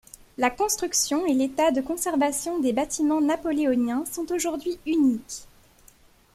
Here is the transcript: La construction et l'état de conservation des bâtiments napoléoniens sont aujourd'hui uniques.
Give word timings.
La 0.39 0.49
construction 0.49 1.27
et 1.27 1.33
l'état 1.35 1.69
de 1.69 1.79
conservation 1.79 2.59
des 2.59 2.73
bâtiments 2.73 3.21
napoléoniens 3.21 4.03
sont 4.11 4.31
aujourd'hui 4.31 4.79
uniques. 4.87 5.43